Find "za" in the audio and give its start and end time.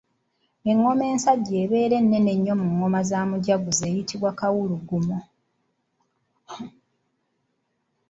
3.09-3.19